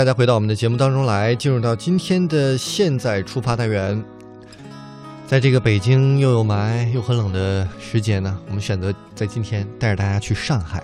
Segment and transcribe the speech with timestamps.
[0.00, 4.02] 大家回到我们的节目当中来，进入到今天的现在出发单元。
[5.26, 10.82] 在这个北京又有霾又很冷的时节呢，我们选择在今天带着大家去上海。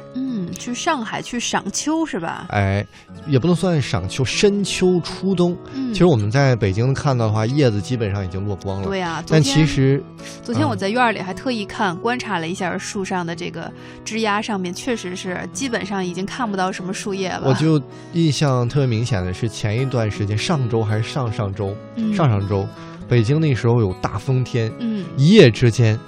[0.52, 2.46] 去上海去赏秋是吧？
[2.50, 2.86] 哎，
[3.26, 5.56] 也不能算赏秋，深秋初冬。
[5.74, 8.86] 嗯，其实我们在北京看到的话，叶子基本上已经落光了。
[8.86, 10.02] 对呀、昨但其实
[10.42, 13.70] 昨天我在院儿里还特意看、观察了一下树上的这个
[14.04, 17.42] 枝丫，上面确实是基本上已经看不到什么树叶了。
[17.44, 17.80] 我就
[18.12, 22.66] 印象特别明显的是前一段时间，上周还是上上周，嗯上上周，
[23.08, 25.98] 北京那时候有大风天，嗯，一夜之间，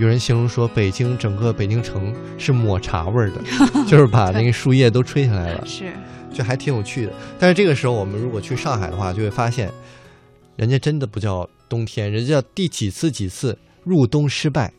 [0.00, 3.40] 有人形容说北京整个北京城是抹茶味儿的，
[3.86, 5.92] 就是把那个树叶都吹下来了，是
[6.32, 7.12] 就还挺有趣的。
[7.38, 9.70] 但是这个时候我们如果去上海的话，就会发现，
[10.56, 14.72] 人家真的不叫冬天，人家叫第几次几次入冬失败，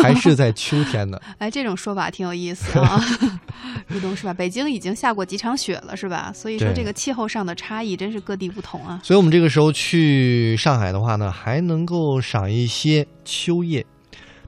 [0.00, 1.18] 还是在秋天呢。
[1.38, 3.04] 哎，这种说法挺有意思啊。
[3.88, 4.32] 入冬是吧？
[4.32, 6.30] 北京已经下过几场雪了，是吧？
[6.32, 9.00] 所以说这个气候上的差异真是各地不同啊。
[9.02, 13.84] 所以，我们这个时候去上海的话呢，还能够赏一些秋叶。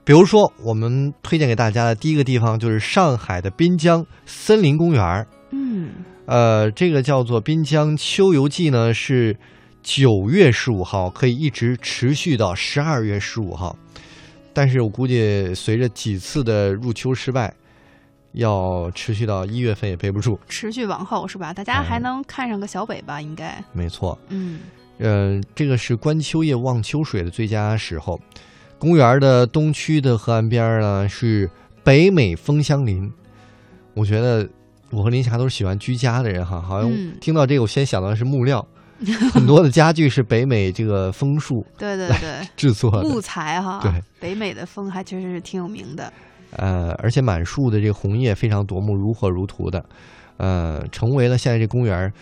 [0.05, 5.27] 比如说，我们推荐给大家的第一个地方就是上海的滨江森林公园儿。
[5.51, 5.93] 嗯，
[6.27, 9.35] 呃，这个叫做滨江秋游季呢，是
[9.83, 13.75] 九月十五号，可以一直持续到十二月十五号。
[14.53, 17.55] 但是我估计随着几次的入秋失败，
[18.33, 20.39] 要持续到一月份也背不住。
[20.47, 21.55] 持续往后是吧？
[21.55, 23.23] 大家还能看上个小北吧？
[23.23, 23.59] 应该。
[23.73, 24.61] 没错，嗯
[24.99, 28.21] 呃，这个是观秋叶、望秋水的最佳时候。
[28.85, 31.49] 公园的东区的河岸边呢是
[31.83, 33.11] 北美枫香林，
[33.95, 34.47] 我觉得
[34.91, 38.67] 我和林霞都是喜欢居家的人哈，好像嗯听到这个我先想到的是木料，
[39.33, 43.81] 很多的家具是北美这个枫树对对对， 制作木，材哈。
[43.83, 43.91] 对，
[44.21, 46.13] 北美的枫还确实是挺有名的。
[46.51, 49.83] 呃，而且满树的这个红叶非常夺目，如火如荼的，
[50.37, 52.13] 呃，成为了现在这公园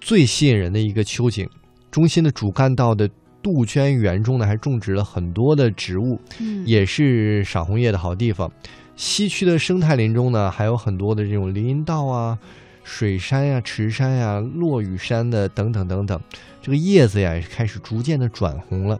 [0.00, 1.46] 最吸引人的一个秋景。
[1.90, 3.06] 中心的主干道的
[3.46, 8.50] 杜鹃园中呢，还种植了很多的植物，嗯，也是赏红叶的好地方。
[8.96, 12.36] 西区的生态林中呢，还有很多的这种林荫道啊、
[12.82, 16.20] 水杉呀、池杉呀、落羽杉的等等等等。
[16.60, 18.98] 这个叶子呀，也是开始逐渐的转红了，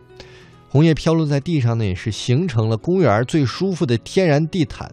[0.68, 4.88] 红叶飘落在地上呢，也是形成了公园最舒服的天然地毯，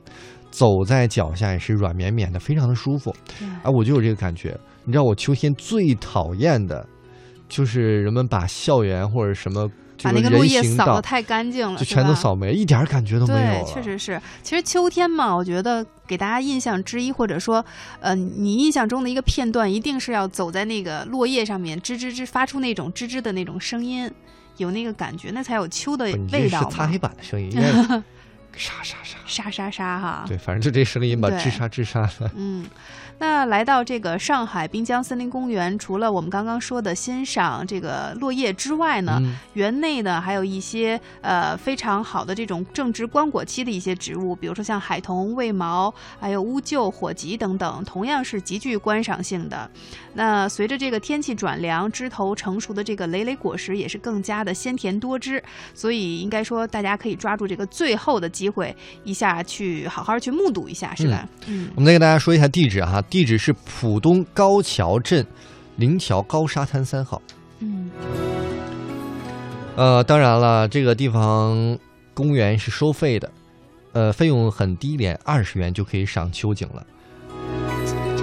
[0.50, 3.16] 走在脚下也是软绵绵的，非常的舒服。
[3.38, 4.58] 对啊，我就有这个感觉。
[4.84, 6.86] 你知道我秋天最讨厌的，
[7.54, 9.70] 就是人们把校园或者什么
[10.02, 14.20] 把那个落叶扫得太干净了，就全都扫没，一点儿感觉都没有对。，确实是。
[14.42, 17.64] 其实秋天嘛，我觉得给大家印象之一，或者说，
[18.00, 24.12] 呃，你印象中的一个片段，一定是要走在那个落叶上面，吱吱吱发出那种吱吱的那种声音，
[24.58, 26.98] 有那个感觉，那才有秋的味道是擦黑。
[26.98, 28.04] 板的声音，应该是
[28.56, 29.18] 沙沙沙。
[29.26, 32.30] 沙沙沙哈，对，反正就这声音吧，对吱沙吱沙的。
[32.36, 32.66] 嗯，
[33.18, 49.68] 那来到这个上海滨江森林公园，除了我们刚刚说的欣赏这个落叶之外呢，嗯园内呢还有一些呃非常好的这种正值光果期的一些植物，比如说像海桐、卫矛，还有乌桕、火棘等等，同样是极具观赏性的。
[50.14, 55.42] 那随着这个天气转凉，枝头成熟的这个累累果实也是更加的鲜甜多汁，
[55.74, 61.28] 所以应该说大家可以抓住这个最后的机会，一下去好好去目睹一下，是吧？
[61.48, 65.26] 嗯我们再给大家说一下地址哈，地址是浦东高桥镇
[65.78, 67.22] 灵桥高沙滩三号。
[67.60, 67.90] 嗯
[69.76, 71.78] 呃，当然了，这个地方
[72.14, 73.32] 公园是收费的，
[73.94, 76.86] 呃，费用很低廉，二十元就可以赏秋景了。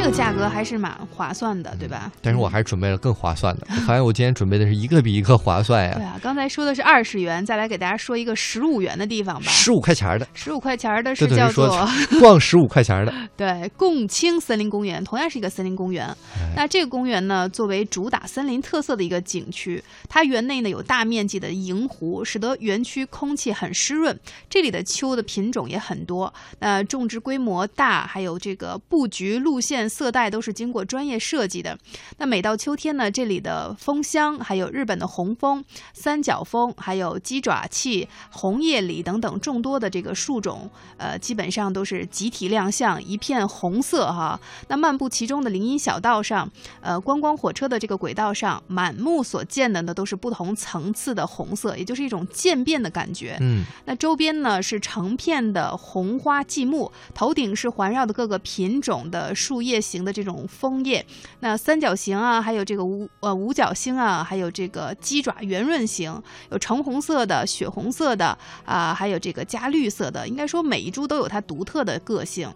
[0.03, 2.11] 这个价格还是蛮划算的，对吧？
[2.22, 9.50] 但是我还是准备了更划算的，我发现我今天准备的是一个比一个划算呀，对啊，刚才说的是二十元，再来给大家说一个十五元的地方吧。
[9.50, 11.87] 十五块钱儿的，十五块钱儿的是叫做说
[12.19, 13.12] 逛十五块钱儿的。
[13.37, 16.06] 对共青森林公园，同样是一个森林公园。
[16.06, 24.19] 哎那这个公园呢，作为主打森林特色的一个景区，它园内呢有大面积的银湖，使得园区空气很湿润。
[24.49, 31.76] 这里的秋的品种也很多，那种植规模大，还有这个布局、路线、色带都是经过专业设计的。
[32.16, 44.40] 那每到秋天呢，这里的枫香，还有日本的红枫、三角枫，还有鸡爪楫、红叶李等等众多的这个树种，呃，基本上都是集体亮相，一片红色哈。
[44.69, 46.48] 那漫步其中的林荫小道上，
[46.81, 53.37] 呃，观光火车的这个轨道上，满目所见的呢都是不同层次的红色，也就是一种渐变的感觉。
[53.40, 61.05] 嗯，那周边呢是成片的红花继木，头顶是环绕的各个品种的树叶形的这种枫叶。
[61.41, 70.27] 那三角形啊，还有这个五呃五角星啊，还有这个鸡爪圆润型，有橙红色的、血红色的啊、还有这个加绿色的。
[70.29, 72.53] 应该说每一株都有它独特的个性。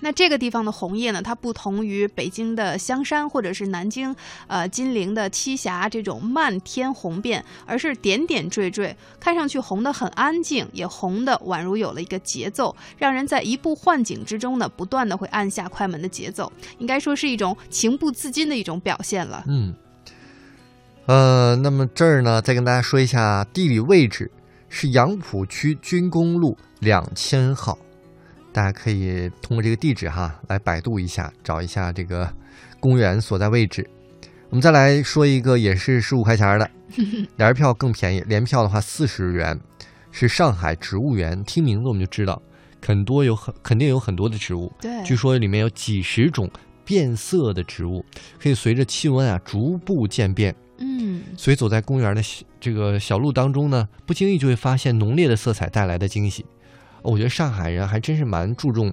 [0.00, 4.14] 那这个地方的红叶呢，它不同于北京的香山或者是南京
[4.46, 19.44] 呃金陵的栖霞这种漫天红遍，而是点点缀缀，看上去红的很安静，也红的宛如有了一个节奏，让人在一步换景之中呢，不断的会按下快门的节奏，应该说是一种情不自禁的一种表现了。
[19.48, 19.74] 嗯，
[21.06, 24.30] 呃，那么这儿呢，再跟大家说一下地理位置，
[24.68, 27.76] 是杨浦区军工路两千号。
[28.58, 32.28] 大家可以通过这个地址哈来百度一下，找一下这个
[32.80, 33.88] 公园所在位置。
[34.50, 36.68] 我们再来说一个，也是十五块钱的，
[37.38, 39.56] 联票更便宜，联票的话四十元，
[40.10, 41.40] 是上海植物园。
[41.44, 42.42] 听名字我们就知道，
[42.84, 46.50] 很多有很肯定有很多的植物，对，据说里面有几十种
[46.84, 48.04] 变色的植物，
[48.42, 50.52] 可以随着气温啊逐步渐变。
[50.80, 52.20] 嗯，所以走在公园的
[52.58, 56.44] 这个小路当中呢，不经意就会发现浓烈的色彩带来的惊喜。
[57.02, 58.92] 我觉得上海人还真是蛮注重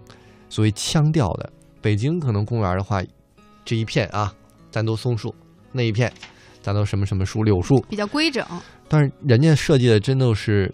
[0.50, 1.52] 所谓腔调的。
[1.81, 3.02] 北京可能公园的话，
[3.63, 4.34] 这一片啊，
[4.72, 5.30] 咱都松树；
[5.72, 6.12] 那一片，
[6.62, 8.46] 咱都什么什么树，柳树，比较规整。
[8.88, 10.74] 但是人家设计的真的是。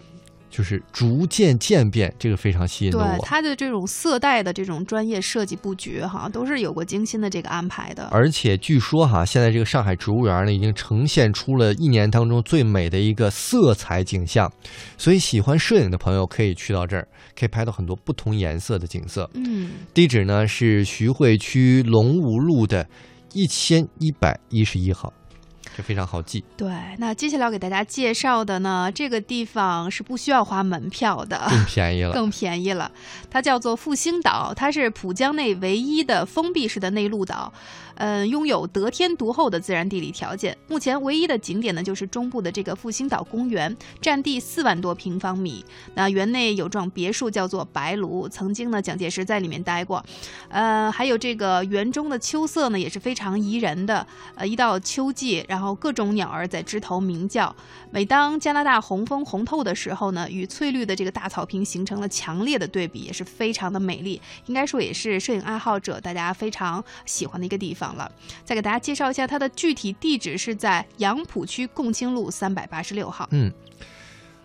[0.52, 8.06] 就是逐渐渐变，这个非常吸引对它的这种色带的这种专业设计布局，哈，都是有过精心的这个安排的。
[8.12, 14.52] 而且据说哈，现在这个上海植物园呢，已经呈现出了一年当中最美的一个色彩景象，
[14.98, 19.28] 所以喜欢摄影的朋友可以去到这儿，可以拍到很多不同颜色的景色。
[19.32, 22.86] 嗯，地址呢是徐汇区龙吴路的
[23.32, 25.10] 一千一百一十一号。
[25.76, 26.42] 这非常好记。
[26.56, 32.90] 对，那接下来要给大家介绍的呢，这个地方是不需要花门票的，更便宜了，更便宜了。
[33.30, 37.52] 它叫做复兴岛，它是浦江内唯一的封闭式的内陆岛。
[37.96, 40.56] 嗯，拥有得天独厚的自然地理条件。
[40.66, 45.62] 目前唯一的景点呢，就是中部的这个复兴岛公园，占地四万多平方米。
[45.94, 50.02] 那园内有幢别墅叫做白庐，曾经呢蒋介石在里面待过。
[50.48, 54.04] 呃，还有这个园中的秋色呢也是非常宜人的。
[54.36, 57.54] 呃，一到秋季，然后各种鸟儿在枝头鸣叫。
[57.90, 64.18] 每当加拿大红枫红透的时候呢，与翠绿的这个大草坪形成了强烈的对比，也是非常的美丽。
[64.46, 67.94] 应该说也是摄影爱好者大家非常喜欢的一个地方。
[67.96, 68.10] 了，
[68.44, 73.28] 再给大家介绍一下它的具体地址是在杨浦区共青路三百八十六号。
[73.32, 73.52] 嗯，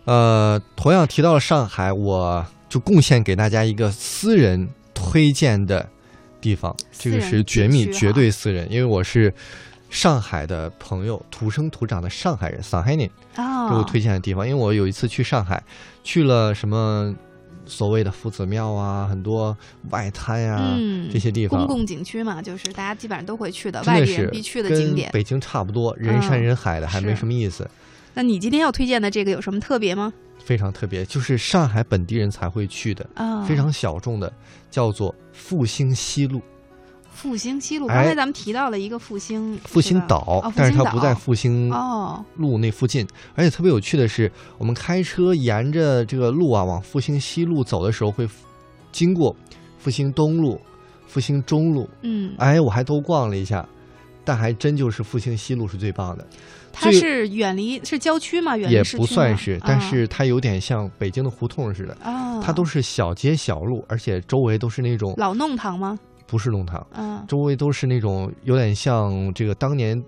[0.04, 5.88] 呃，同样提到了上海，我就贡献给大家一个私人推荐的
[6.40, 9.32] 地方，这个是绝密、绝对私人，因为我是
[9.90, 14.48] 上海的朋友，土生土长的上海人，上海人啊，给我推荐的地方。
[14.48, 15.62] 因为我有一次去上海，
[16.02, 17.14] 去了什么。
[17.70, 19.54] 所谓的夫子庙啊，很多
[19.90, 20.74] 外滩呀，
[21.12, 25.10] 这些地方公共景区嘛，就是大家基本上都会去的，外地人必去的景点。
[25.12, 27.68] 北京差不多，人山人海的，还没什么意思。
[28.14, 30.10] 那你今天要推荐的这个有什么特别吗？
[30.42, 33.06] 非常特别，就是上海本地人才会去的，
[33.46, 34.32] 非常小众的，
[34.70, 36.40] 叫做复兴西路。
[37.18, 43.04] 复兴西路，刚才咱们提到了一个复兴复兴岛，但是它不在复兴哦路那附近。
[43.34, 48.28] 而且特别有趣的是，我们开车沿着这个路啊往复兴西路走的时候，会
[48.92, 49.34] 经过
[49.78, 50.60] 复兴东路、
[51.08, 51.90] 复兴中路。
[52.02, 53.68] 嗯，哎，我还都逛了一下，
[54.24, 56.24] 但还真就是复兴西路是最棒的。
[56.72, 58.56] 它是远离是郊区吗？
[58.56, 61.98] 远离也不算是，但是它有点像北京的胡同似的。
[62.00, 65.98] 啊，它都是小街小路，而且周围都是那种老弄堂吗？
[66.28, 70.00] 不是弄堂，嗯，周围都是那种有点像这个当年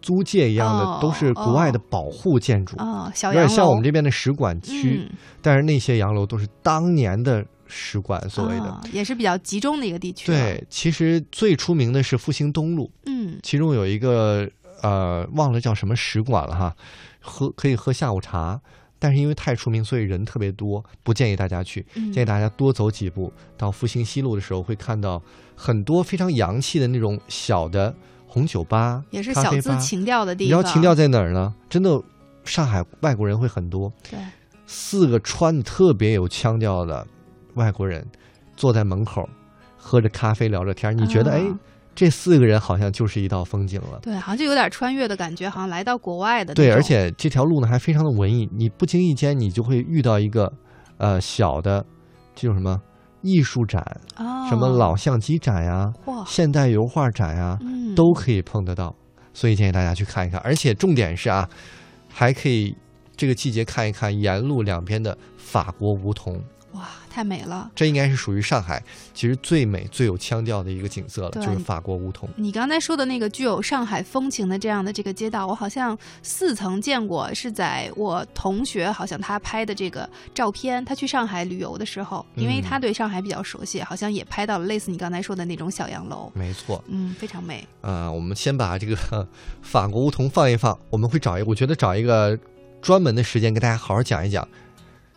[0.00, 5.06] 租界一样的，都是国外的保护建筑哦，小有点像我们这边的使馆区，
[5.42, 10.26] 但是那些洋楼都是当年的使馆所谓的，也是比较集中的一个地区。
[10.26, 14.48] 对，其实最出名的是复兴东路，嗯，其中有一个
[14.82, 16.74] 呃忘了叫什么使馆了哈，
[17.20, 18.58] 喝可以喝下午茶。
[19.06, 21.86] 但是因为太出名，所以人特别多，不建议大家去。
[22.12, 25.22] 建议大家多走几步，到复兴西路的时候，会看到
[25.54, 27.94] 很多非常洋气的那种小的
[28.26, 30.46] 红酒吧，也是小资情调的地方。
[30.46, 31.54] 你知道情调在哪儿呢？
[31.70, 32.02] 真的，
[32.44, 33.92] 上海外国人会很多。
[34.10, 34.18] 对，
[34.66, 37.06] 四个穿的特别有腔调的
[37.54, 38.04] 外国人，
[38.56, 39.28] 坐在门口，
[39.76, 40.98] 喝着咖啡聊着天。
[40.98, 41.44] 你觉得，哎？
[41.96, 46.52] 这四个人好像就是一道风景了，对，好像就有点穿越的感觉，好像来到国外的。
[46.52, 50.52] 对，而且这条路呢还非常的文艺，你不经意间你就会遇到一个，
[50.98, 51.84] 呃，小的，
[52.34, 52.78] 这种什么
[53.22, 53.82] 艺术展，
[54.48, 55.90] 什么老相机展呀，
[56.26, 57.58] 现代油画展呀，
[57.96, 58.94] 都可以碰得到，
[59.32, 60.38] 所以建议大家去看一看。
[60.44, 61.48] 而且重点是啊，
[62.12, 62.76] 还可以
[63.16, 66.38] 这个季节看一看沿路两边的法国梧桐。
[66.72, 66.82] 哇，
[67.16, 67.70] 太美了！
[67.74, 68.82] 这应该是属于上海
[69.14, 72.28] 其实最美、最有腔调的一个景色了，就是法国梧桐。
[72.36, 86.30] 你刚才说的那个具有上海风情的这样的这个街道，我好像似曾见过，是在我同学好像他拍的这个照片，他去上海旅游的时候，因为嗯他对上海比较熟悉，好像也拍到了类似你刚才说的那种小洋楼。
[86.34, 87.66] 没错，嗯，非常美。
[87.80, 89.26] 啊、我们先把这个
[89.62, 92.38] 法国梧桐放一放，我们会找一个，我觉得找一个
[92.82, 94.46] 专门的时间跟大家好好讲一讲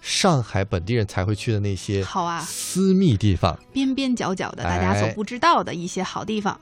[0.02, 3.58] 上海本地人才会去的那些好啊，私密地方。
[3.74, 6.60] 边边角角的大家所哎不知道的一些好地方。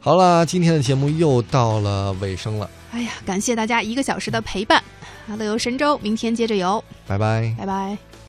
[0.00, 4.82] 好了，今天的节目又到了尾声了，哎呀，感谢大家一个小时的陪伴。
[5.36, 7.54] 乐游神州，明天接着游，拜拜。
[7.58, 8.07] 拜拜。